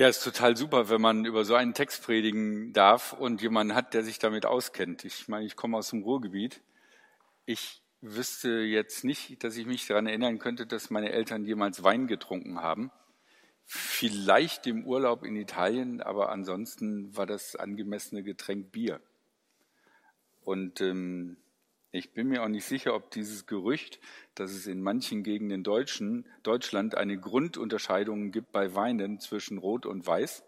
[0.00, 3.94] Ja, ist total super, wenn man über so einen Text predigen darf und jemanden hat,
[3.94, 5.04] der sich damit auskennt.
[5.04, 6.60] Ich meine, ich komme aus dem Ruhrgebiet.
[7.46, 12.06] Ich wüsste jetzt nicht, dass ich mich daran erinnern könnte, dass meine Eltern jemals Wein
[12.06, 12.92] getrunken haben.
[13.64, 19.00] Vielleicht im Urlaub in Italien, aber ansonsten war das angemessene Getränk Bier.
[20.44, 21.38] Und ähm,
[21.90, 23.98] ich bin mir auch nicht sicher, ob dieses Gerücht,
[24.34, 30.06] dass es in manchen Gegenden Deutschen, Deutschland eine Grundunterscheidung gibt bei Weinen zwischen Rot und
[30.06, 30.44] Weiß,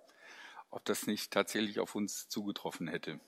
[0.71, 3.21] ob das nicht tatsächlich auf uns zugetroffen hätte.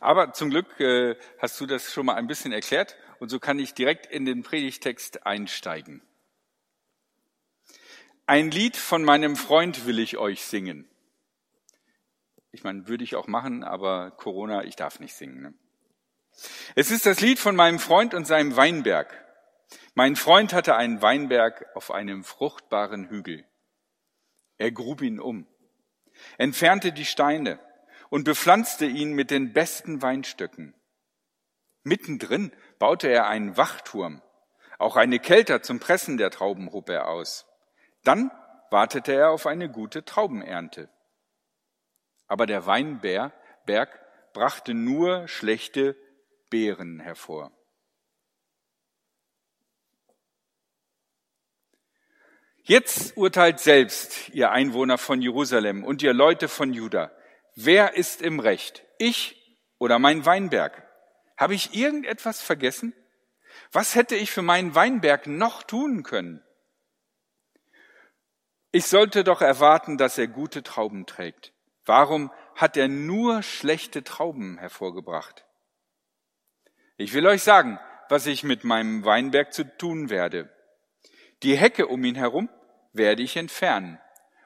[0.00, 3.58] Aber zum Glück äh, hast du das schon mal ein bisschen erklärt und so kann
[3.58, 6.00] ich direkt in den Predigtext einsteigen.
[8.24, 10.88] Ein Lied von meinem Freund will ich euch singen.
[12.50, 15.42] Ich meine, würde ich auch machen, aber Corona, ich darf nicht singen.
[15.42, 15.54] Ne?
[16.74, 19.12] Es ist das Lied von meinem Freund und seinem Weinberg.
[19.94, 23.44] Mein Freund hatte einen Weinberg auf einem fruchtbaren Hügel.
[24.56, 25.46] Er grub ihn um,
[26.36, 27.58] entfernte die Steine
[28.10, 30.74] und bepflanzte ihn mit den besten Weinstöcken.
[31.82, 34.22] Mittendrin baute er einen Wachturm.
[34.78, 37.46] Auch eine Kelter zum Pressen der Trauben hob er aus.
[38.04, 38.30] Dann
[38.70, 40.88] wartete er auf eine gute Traubenernte.
[42.26, 43.98] Aber der Weinberg
[44.32, 45.96] brachte nur schlechte
[46.50, 47.52] Beeren hervor.
[52.62, 57.10] Jetzt urteilt selbst, ihr Einwohner von Jerusalem und ihr Leute von Juda,
[57.54, 60.86] wer ist im Recht, ich oder mein Weinberg?
[61.38, 62.92] Habe ich irgendetwas vergessen?
[63.72, 66.42] Was hätte ich für meinen Weinberg noch tun können?
[68.70, 71.54] Ich sollte doch erwarten, dass er gute Trauben trägt.
[71.86, 75.47] Warum hat er nur schlechte Trauben hervorgebracht?
[77.00, 80.52] Ich will euch sagen, was ich mit meinem Weinberg zu tun werde.
[81.44, 82.48] Die Hecke um ihn herum
[82.92, 84.00] werde ich entfernen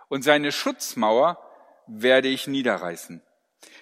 [0.08, 1.39] und seine Schutzmauer
[1.86, 3.23] werde ich niederreißen.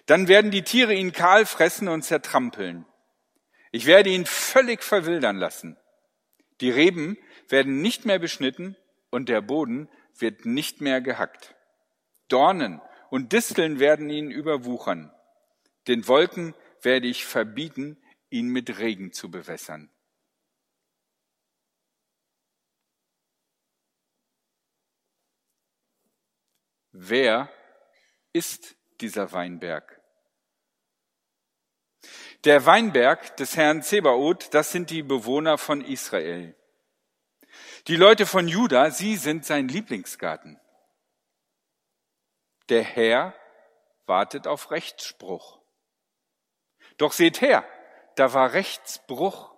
[0.06, 2.86] Dann werden die Tiere ihn kahl fressen und zertrampeln.
[3.72, 5.76] Ich werde ihn völlig verwildern lassen.
[6.60, 8.76] Die Reben werden nicht mehr beschnitten
[9.10, 11.56] und der Boden wird nicht mehr gehackt.
[12.28, 15.12] Dornen und Disteln werden ihn überwuchern.
[15.88, 17.99] Den Wolken werde ich verbieten,
[18.30, 19.90] ihn mit Regen zu bewässern.
[26.92, 27.48] Wer
[28.32, 30.00] ist dieser Weinberg?
[32.44, 36.56] Der Weinberg des Herrn Zebaoth, das sind die Bewohner von Israel.
[37.86, 40.58] Die Leute von Juda, sie sind sein Lieblingsgarten.
[42.68, 43.34] Der Herr
[44.06, 45.60] wartet auf Rechtsspruch.
[46.96, 47.66] Doch seht her,
[48.16, 49.54] da war Rechtsbruch.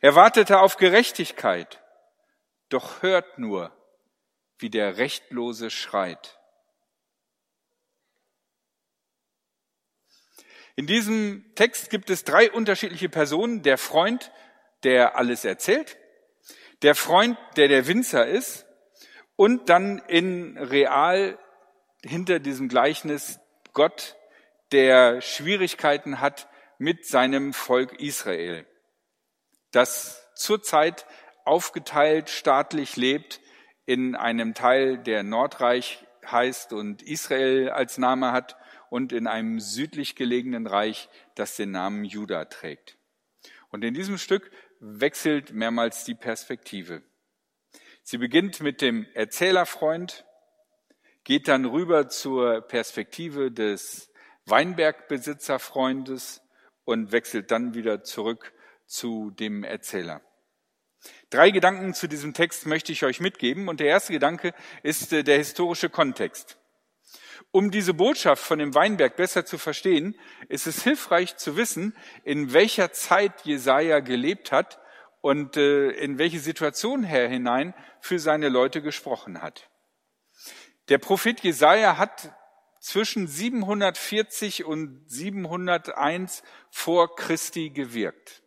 [0.00, 1.82] Er wartete auf Gerechtigkeit,
[2.68, 3.72] doch hört nur,
[4.58, 6.38] wie der Rechtlose schreit.
[10.76, 13.62] In diesem Text gibt es drei unterschiedliche Personen.
[13.62, 14.32] Der Freund,
[14.82, 15.98] der alles erzählt,
[16.82, 18.66] der Freund, der der Winzer ist
[19.36, 21.38] und dann in real
[22.02, 23.40] hinter diesem Gleichnis
[23.72, 24.16] Gott,
[24.72, 26.48] der Schwierigkeiten hat,
[26.80, 28.66] mit seinem Volk Israel,
[29.70, 31.04] das zurzeit
[31.44, 33.42] aufgeteilt staatlich lebt
[33.84, 38.56] in einem Teil, der Nordreich heißt und Israel als Name hat
[38.88, 42.96] und in einem südlich gelegenen Reich, das den Namen Juda trägt.
[43.68, 47.02] Und in diesem Stück wechselt mehrmals die Perspektive.
[48.02, 50.24] Sie beginnt mit dem Erzählerfreund,
[51.24, 54.10] geht dann rüber zur Perspektive des
[54.46, 56.40] Weinbergbesitzerfreundes
[56.90, 58.52] und wechselt dann wieder zurück
[58.86, 60.20] zu dem Erzähler.
[61.30, 63.68] Drei Gedanken zu diesem Text möchte ich euch mitgeben.
[63.68, 64.52] Und der erste Gedanke
[64.82, 66.58] ist äh, der historische Kontext.
[67.52, 70.18] Um diese Botschaft von dem Weinberg besser zu verstehen,
[70.48, 74.80] ist es hilfreich zu wissen, in welcher Zeit Jesaja gelebt hat
[75.20, 79.70] und äh, in welche Situation er hinein für seine Leute gesprochen hat.
[80.88, 82.32] Der Prophet Jesaja hat
[82.80, 88.42] zwischen 740 und 701 vor Christi gewirkt.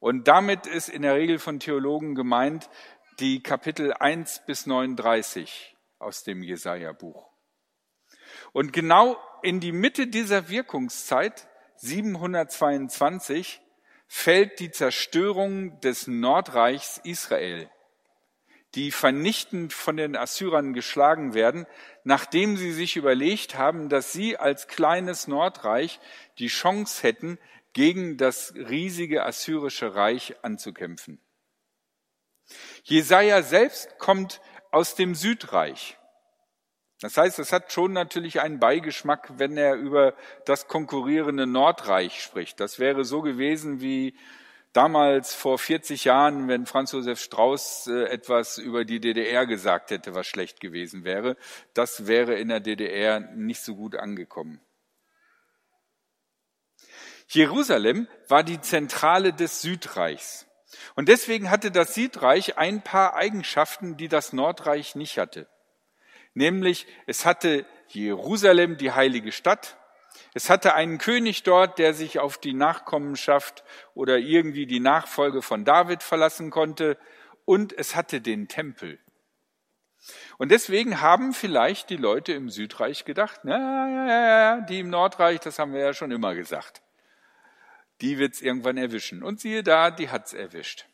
[0.00, 2.68] Und damit ist in der Regel von Theologen gemeint
[3.20, 7.28] die Kapitel 1 bis 39 aus dem Jesaja-Buch.
[8.52, 13.60] Und genau in die Mitte dieser Wirkungszeit, 722,
[14.06, 17.70] fällt die Zerstörung des Nordreichs Israel
[18.74, 21.66] die vernichtend von den Assyrern geschlagen werden,
[22.08, 26.00] nachdem sie sich überlegt haben, dass sie als kleines Nordreich
[26.38, 27.38] die Chance hätten,
[27.74, 31.20] gegen das riesige assyrische Reich anzukämpfen.
[32.82, 34.40] Jesaja selbst kommt
[34.70, 35.98] aus dem Südreich.
[37.02, 40.14] Das heißt, es hat schon natürlich einen Beigeschmack, wenn er über
[40.46, 42.58] das konkurrierende Nordreich spricht.
[42.58, 44.16] Das wäre so gewesen wie
[44.78, 50.14] damals vor 40 Jahren, wenn Franz Josef Strauß äh, etwas über die DDR gesagt hätte,
[50.14, 51.36] was schlecht gewesen wäre.
[51.74, 54.60] Das wäre in der DDR nicht so gut angekommen.
[57.26, 60.46] Jerusalem war die Zentrale des Südreichs.
[60.94, 65.48] Und deswegen hatte das Südreich ein paar Eigenschaften, die das Nordreich nicht hatte.
[66.34, 69.76] Nämlich, es hatte Jerusalem, die heilige Stadt.
[70.38, 73.64] Es hatte einen König dort, der sich auf die Nachkommenschaft
[73.94, 76.96] oder irgendwie die Nachfolge von David verlassen konnte.
[77.44, 79.00] Und es hatte den Tempel.
[80.38, 84.90] Und deswegen haben vielleicht die Leute im Südreich gedacht, na, ja, ja, ja, die im
[84.90, 86.82] Nordreich, das haben wir ja schon immer gesagt
[88.00, 89.22] die wird's irgendwann erwischen.
[89.22, 90.86] Und siehe da, die hat's erwischt.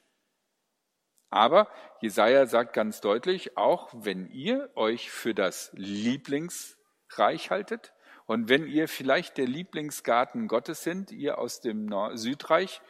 [1.30, 1.68] Aber
[2.00, 7.92] Jesaja sagt ganz deutlich, auch wenn ihr euch für das Lieblingsreich haltet
[8.26, 12.80] und wenn ihr vielleicht der Lieblingsgarten Gottes sind, ihr aus dem Nord Südreich,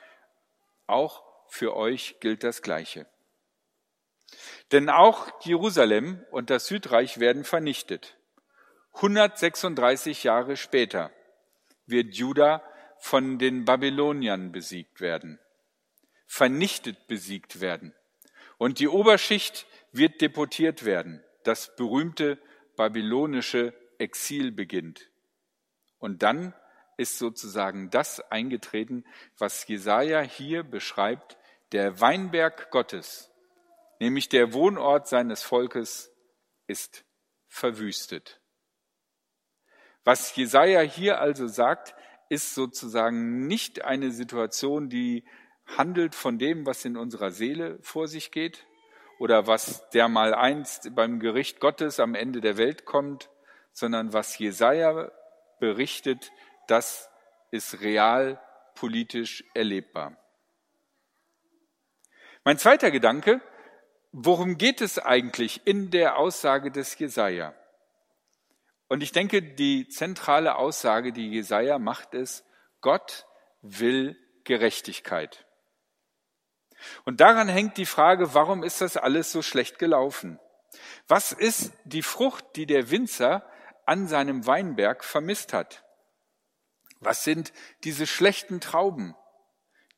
[0.86, 3.06] auch für euch gilt das Gleiche.
[4.72, 8.16] Denn auch Jerusalem und das Südreich werden vernichtet.
[8.94, 11.10] 136 Jahre später
[11.86, 12.62] wird Juda
[12.98, 15.38] von den Babyloniern besiegt werden,
[16.26, 17.92] vernichtet besiegt werden.
[18.56, 21.22] Und die Oberschicht wird deportiert werden.
[21.42, 22.38] Das berühmte
[22.76, 25.10] babylonische Exil beginnt.
[26.04, 26.52] Und dann
[26.98, 29.06] ist sozusagen das eingetreten,
[29.38, 31.38] was Jesaja hier beschreibt,
[31.72, 33.32] der Weinberg Gottes,
[34.00, 36.14] nämlich der Wohnort seines Volkes,
[36.66, 37.06] ist
[37.46, 38.42] verwüstet.
[40.04, 41.94] Was Jesaja hier also sagt,
[42.28, 45.24] ist sozusagen nicht eine Situation, die
[45.64, 48.66] handelt von dem, was in unserer Seele vor sich geht
[49.18, 53.30] oder was der mal einst beim Gericht Gottes am Ende der Welt kommt,
[53.72, 55.10] sondern was Jesaja
[55.58, 56.32] berichtet,
[56.66, 57.10] das
[57.50, 58.40] ist real
[58.74, 60.16] politisch erlebbar.
[62.44, 63.40] Mein zweiter Gedanke,
[64.12, 67.54] worum geht es eigentlich in der Aussage des Jesaja?
[68.88, 72.44] Und ich denke, die zentrale Aussage, die Jesaja macht, ist,
[72.80, 73.26] Gott
[73.62, 75.46] will Gerechtigkeit.
[77.04, 80.38] Und daran hängt die Frage, warum ist das alles so schlecht gelaufen?
[81.08, 83.48] Was ist die Frucht, die der Winzer
[83.86, 85.84] an seinem Weinberg vermisst hat?
[87.00, 87.52] Was sind
[87.84, 89.14] diese schlechten Trauben,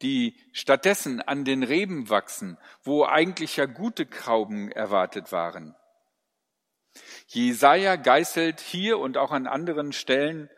[0.02, 5.74] die stattdessen an den Reben wachsen, wo eigentlich ja gute Trauben erwartet waren?
[7.28, 10.50] Jesaja geißelt hier und auch an anderen Stellen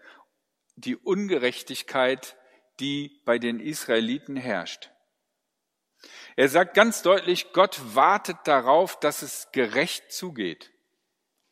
[0.76, 2.36] die Ungerechtigkeit,
[2.80, 4.90] die bei den Israeliten herrscht.
[6.36, 10.70] Er sagt ganz deutlich, Gott wartet darauf, dass es gerecht zugeht.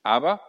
[0.05, 0.41] Aber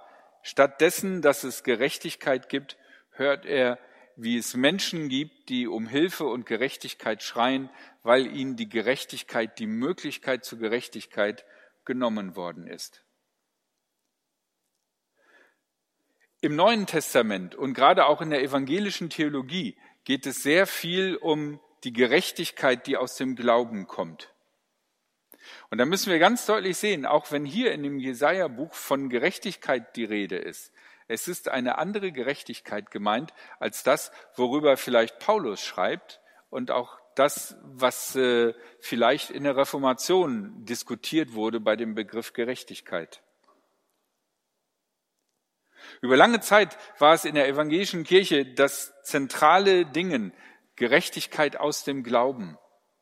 [0.48, 2.78] stattdessen, dass es Gerechtigkeit gibt,
[3.12, 3.78] hört er,
[4.16, 7.70] wie es Menschen gibt, die um Hilfe und Gerechtigkeit schreien,
[8.02, 11.46] weil ihnen die Gerechtigkeit, die Möglichkeit zur Gerechtigkeit
[11.86, 13.04] genommen worden ist.
[16.40, 21.60] Im Neuen Testament und gerade auch in der evangelischen Theologie geht es sehr viel um
[21.84, 24.34] die Gerechtigkeit, die aus dem Glauben kommt.
[25.70, 29.96] Und da müssen wir ganz deutlich sehen, auch wenn hier in dem Jesaja-Buch von Gerechtigkeit
[29.96, 30.72] die Rede ist,
[31.08, 36.20] es ist eine andere Gerechtigkeit gemeint als das, worüber vielleicht Paulus schreibt
[36.50, 43.24] und auch das, was äh, vielleicht in der Reformation diskutiert wurde bei dem Begriff Gerechtigkeit.
[46.02, 50.34] Über lange Zeit war es in der evangelischen Kirche das zentrale Dingen,
[50.76, 52.58] Gerechtigkeit aus dem Glauben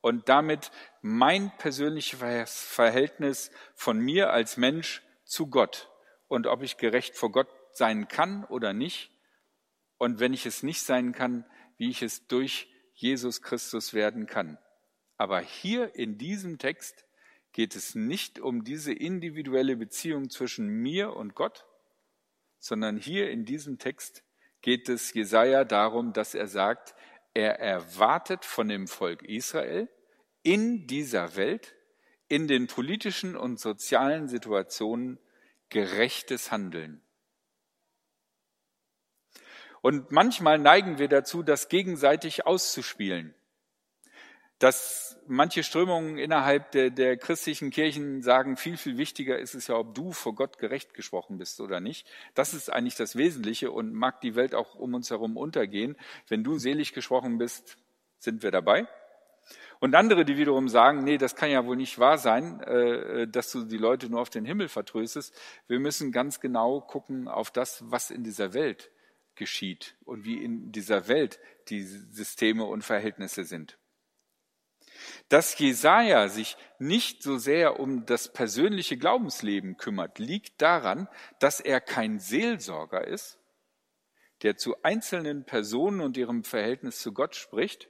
[0.06, 0.70] und damit
[1.02, 5.90] mein persönliches Verhältnis von mir als Mensch zu Gott
[6.28, 9.10] und ob ich gerecht vor Gott sein kann oder nicht
[9.98, 11.44] und wenn ich es nicht sein kann,
[11.76, 14.58] wie ich es durch Jesus Christus werden kann.
[15.16, 17.04] Aber hier in diesem Text
[17.50, 21.66] geht es nicht um diese individuelle Beziehung zwischen mir und Gott,
[22.60, 24.22] sondern hier in diesem Text
[24.62, 26.94] geht es Jesaja darum, dass er sagt,
[27.34, 29.88] er erwartet von dem Volk Israel
[30.46, 31.74] in dieser Welt,
[32.28, 35.18] in den politischen und sozialen Situationen
[35.70, 37.00] gerechtes Handeln.
[39.82, 43.34] Und manchmal neigen wir dazu, das gegenseitig auszuspielen
[44.58, 49.76] dass manche Strömungen innerhalb der, der, christlichen Kirchen sagen, viel, viel wichtiger ist es ja,
[49.76, 52.06] ob du vor Gott gerecht gesprochen bist oder nicht.
[52.34, 55.96] Das ist eigentlich das Wesentliche und mag die Welt auch um uns herum untergehen.
[56.26, 57.76] Wenn du selig gesprochen bist,
[58.18, 58.88] sind wir dabei.
[59.78, 63.52] Und andere, die wiederum sagen, nee, das kann ja wohl nicht wahr sein, äh, dass
[63.52, 65.34] du die Leute nur auf den Himmel vertröstest.
[65.68, 68.90] Wir müssen ganz genau gucken auf das, was in dieser Welt
[69.34, 73.78] geschieht und wie in dieser Welt die Systeme und Verhältnisse sind.
[75.28, 81.80] Dass Jesaja sich nicht so sehr um das persönliche Glaubensleben kümmert, liegt daran, dass er
[81.80, 83.38] kein Seelsorger ist,
[84.42, 87.88] der zu einzelnen Personen und ihrem Verhältnis zu Gott spricht,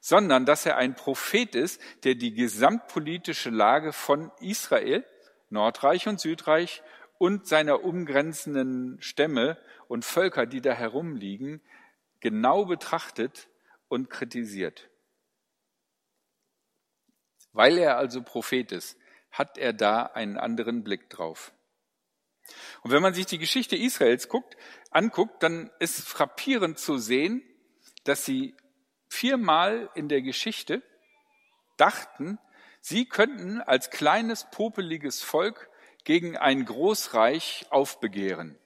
[0.00, 5.04] sondern dass er ein Prophet ist, der die gesamtpolitische Lage von Israel,
[5.50, 6.82] Nordreich und Südreich
[7.18, 11.60] und seiner umgrenzenden Stämme und Völker, die da herumliegen,
[12.20, 13.48] genau betrachtet
[13.88, 14.88] und kritisiert.
[17.52, 18.96] Weil er also Prophet ist,
[19.30, 21.52] hat er da einen anderen Blick drauf.
[22.82, 24.56] Und wenn man sich die Geschichte Israels guckt,
[24.90, 27.42] anguckt, dann ist frappierend zu sehen,
[28.04, 28.54] dass sie
[29.10, 30.82] viermal in der Geschichte
[31.76, 32.38] dachten,
[32.80, 35.68] sie könnten als kleines, popeliges Volk
[36.04, 38.58] gegen ein Großreich aufbegehren.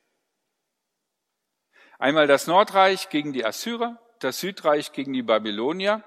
[1.98, 6.04] Einmal das Nordreich gegen die Assyrer, das Südreich gegen die Babylonier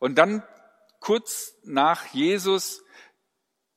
[0.00, 0.42] und dann
[0.98, 2.82] kurz nach Jesus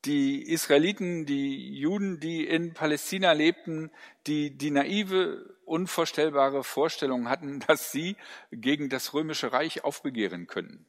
[0.06, 3.92] die Israeliten, die Juden, die in Palästina lebten,
[4.28, 8.18] die die naive, unvorstellbare Vorstellung hatten, dass sie
[8.52, 10.86] gegen das römische Reich aufbegehren könnten.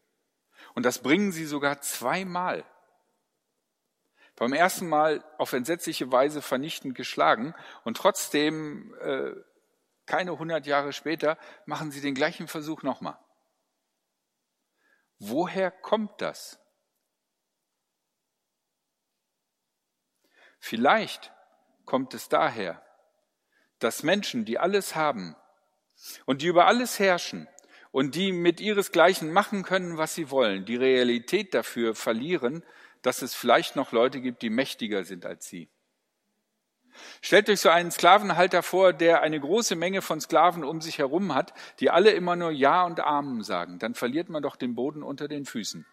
[0.75, 2.65] Und das bringen sie sogar zweimal.
[4.37, 7.55] Beim ersten Mal auf entsetzliche Weise vernichtend geschlagen
[7.85, 9.33] und trotzdem äh,
[10.07, 13.19] keine hundert Jahre später machen sie den gleichen Versuch nochmal.
[15.19, 16.59] Woher kommt das?
[20.67, 21.31] Vielleicht
[21.85, 22.83] kommt es daher,
[23.81, 25.37] dass Menschen, die alles haben
[26.25, 27.47] und die über alles herrschen
[27.91, 32.65] und die mit ihresgleichen machen können, was sie wollen, die Realität dafür verlieren,
[33.03, 35.69] dass es vielleicht noch Leute gibt, die mächtiger sind als sie.
[37.21, 41.35] Stellt euch so einen Sklavenhalter vor, der eine große Menge von Sklaven um sich herum
[41.35, 43.79] hat, die alle immer nur Ja und Amen sagen.
[43.79, 45.85] Dann verliert man doch den Boden unter den Füßen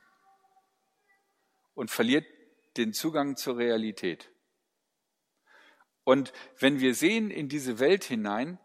[1.74, 2.26] und verliert
[2.78, 4.31] den Zugang zur Realität.
[6.04, 8.60] Und wenn wir sehen in diese Welt hinein,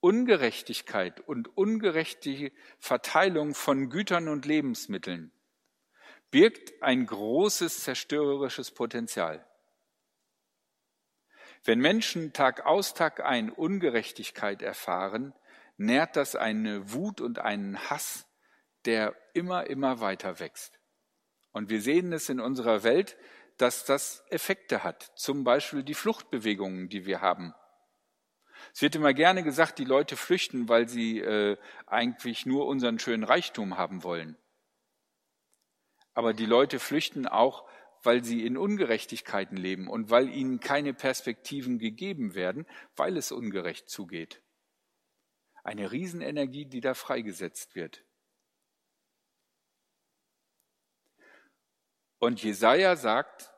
[0.00, 5.32] Ungerechtigkeit und ungerechte Verteilung von Gütern und Lebensmitteln
[6.30, 9.46] birgt ein großes zerstörerisches Potenzial.
[11.64, 15.34] Wenn Menschen Tag aus Tag ein Ungerechtigkeit erfahren,
[15.76, 18.26] nährt das eine Wut und einen Hass,
[18.84, 20.78] der immer, immer weiter wächst.
[21.52, 23.16] Und wir sehen es in unserer Welt,
[23.56, 27.54] dass das Effekte hat, zum Beispiel die Fluchtbewegungen, die wir haben.
[28.74, 33.24] Es wird immer gerne gesagt, die Leute flüchten, weil sie äh, eigentlich nur unseren schönen
[33.24, 34.36] Reichtum haben wollen.
[36.14, 37.68] Aber die Leute flüchten auch,
[38.02, 43.90] weil sie in Ungerechtigkeiten leben und weil ihnen keine Perspektiven gegeben werden, weil es ungerecht
[43.90, 44.42] zugeht.
[45.62, 48.05] Eine Riesenenergie, die da freigesetzt wird.
[52.18, 53.52] Und Jesaja sagt,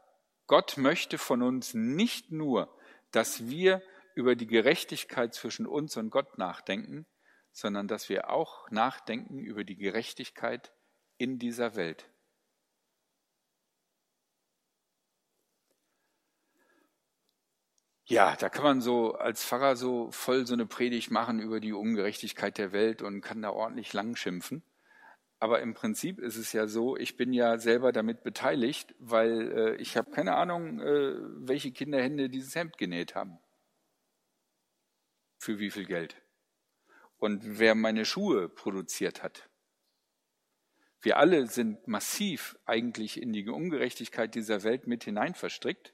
[0.46, 2.74] Gott möchte von uns nicht nur,
[3.12, 3.82] dass wir
[4.14, 7.06] über die Gerechtigkeit zwischen uns und Gott nachdenken,
[7.52, 10.72] sondern dass wir auch nachdenken über die Gerechtigkeit
[11.18, 12.10] in dieser Welt.
[18.10, 21.74] Ja, da kann man so als Pfarrer so voll so eine Predigt machen über die
[21.74, 24.62] Ungerechtigkeit der Welt und kann da ordentlich lang schimpfen.
[25.40, 29.74] Aber im Prinzip ist es ja so, ich bin ja selber damit beteiligt, weil äh,
[29.76, 31.14] ich habe keine Ahnung, äh,
[31.46, 33.38] welche Kinderhände dieses Hemd genäht haben.
[35.38, 36.20] Für wie viel Geld.
[37.18, 39.48] Und wer meine Schuhe produziert hat.
[41.00, 45.92] Wir alle sind massiv eigentlich in die Ungerechtigkeit dieser Welt mit hinein verstrickt.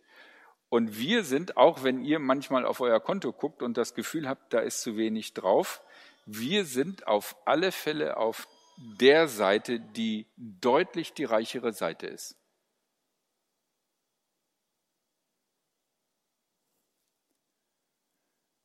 [0.70, 4.54] Und wir sind, auch wenn ihr manchmal auf euer Konto guckt und das Gefühl habt,
[4.54, 5.82] da ist zu wenig drauf,
[6.24, 12.37] wir sind auf alle Fälle auf der Seite, die deutlich die reichere Seite ist.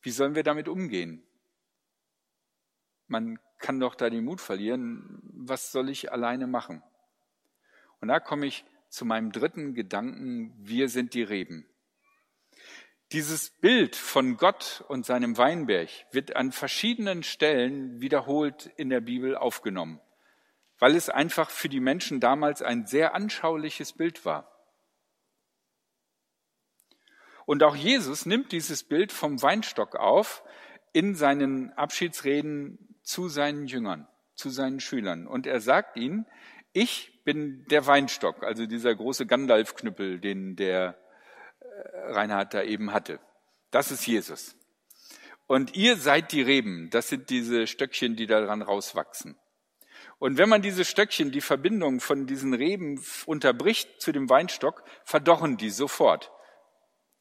[0.01, 1.23] Wie sollen wir damit umgehen?
[3.07, 5.19] Man kann doch da den Mut verlieren.
[5.33, 6.81] Was soll ich alleine machen?
[7.99, 10.53] Und da komme ich zu meinem dritten Gedanken.
[10.57, 11.67] Wir sind die Reben.
[13.11, 19.35] Dieses Bild von Gott und seinem Weinberg wird an verschiedenen Stellen wiederholt in der Bibel
[19.35, 19.99] aufgenommen,
[20.77, 24.51] weil es einfach für die Menschen damals ein sehr anschauliches Bild war.
[27.47, 30.43] Und auch Jesus nimmt dieses Bild vom Weinstock auf
[30.93, 35.25] in seinen Abschiedsreden zu seinen Jüngern, zu seinen Schülern.
[35.25, 36.27] Und er sagt ihnen,
[36.73, 40.95] Ich bin der Weinstock, also dieser große Gandalf-Knüppel, den der
[42.07, 43.19] Reinhard da eben hatte.
[43.71, 44.55] Das ist Jesus.
[45.47, 46.89] Und ihr seid die Reben.
[46.91, 49.35] Das sind diese Stöckchen, die daran rauswachsen.
[50.19, 55.57] Und wenn man diese Stöckchen, die Verbindung von diesen Reben unterbricht zu dem Weinstock, verdorren
[55.57, 56.31] die sofort.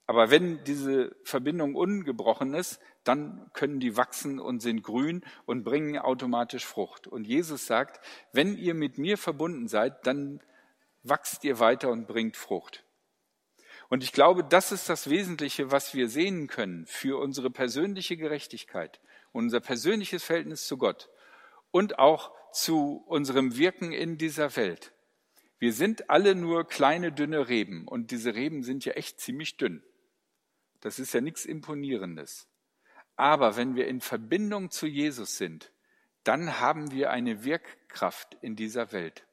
[0.07, 5.99] Aber wenn diese Verbindung ungebrochen ist, dann können die wachsen und sind grün und bringen
[5.99, 7.07] automatisch Frucht.
[7.07, 10.41] Und Jesus sagt, wenn ihr mit mir verbunden seid, dann
[11.03, 12.85] wachst ihr weiter und bringt Frucht.
[13.89, 19.01] Und ich glaube, das ist das Wesentliche, was wir sehen können für unsere persönliche Gerechtigkeit,
[19.33, 21.09] unser persönliches Verhältnis zu Gott
[21.71, 24.93] und auch zu unserem Wirken in dieser Welt.
[25.59, 29.83] Wir sind alle nur kleine, dünne Reben und diese Reben sind ja echt ziemlich dünn.
[30.81, 32.47] Das ist ja nichts Imponierendes.
[33.17, 35.73] Aber wenn wir in Verbindung zu Jesus sind,
[36.23, 39.27] dann haben wir eine Wirkkraft in dieser Welt.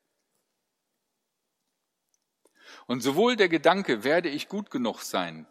[2.88, 5.48] Und sowohl der Gedanke, werde ich gut genug sein,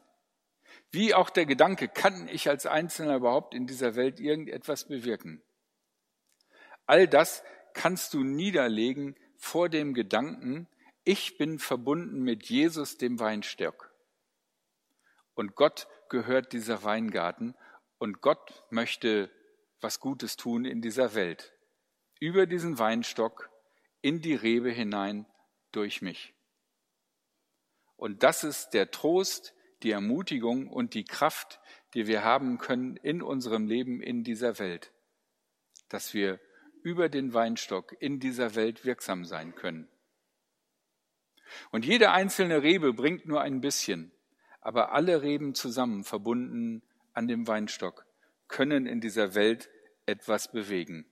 [0.91, 5.43] wie auch der Gedanke, kann ich als Einzelner überhaupt in dieser Welt irgendetwas bewirken?
[6.87, 7.43] All das
[7.73, 10.69] kannst du niederlegen vor dem Gedanken,
[11.03, 13.93] ich bin verbunden mit Jesus, dem Weinstock.
[15.35, 17.55] Und Gott gehört dieser Weingarten
[17.99, 19.31] und Gott möchte
[19.81, 21.53] was Gutes tun in dieser Welt.
[22.21, 23.51] Über diesen Weinstock,
[24.01, 25.27] in die Rebe hinein,
[25.73, 26.34] durch mich.
[27.97, 31.61] Und das ist der Trost, die Ermutigung und die Kraft,
[31.95, 34.93] die wir haben können in unserem Leben in dieser Welt.
[35.89, 36.41] Dass wir
[36.83, 39.89] über den Weinstock in dieser Welt wirksam sein können.
[41.71, 44.15] Und jede einzelne Rebe bringt nur ein bisschen
[44.65, 46.83] aber alle Reben zusammen, verbunden
[47.13, 48.07] an dem Weinstock,
[48.49, 49.69] können in dieser Welt
[50.07, 51.07] etwas bewegen.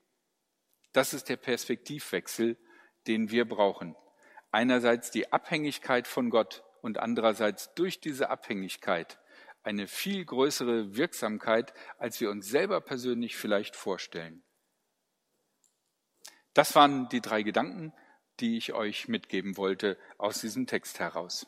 [0.93, 2.57] Das ist der Perspektivwechsel,
[3.07, 3.95] den wir brauchen.
[4.51, 9.19] Einerseits die Abhängigkeit von Gott und andererseits durch diese Abhängigkeit
[9.63, 14.43] eine viel größere Wirksamkeit, als wir uns selber persönlich vielleicht vorstellen.
[16.53, 17.95] Das waren die drei Gedanken,
[18.41, 21.47] die ich euch mitgeben wollte aus diesem Text heraus.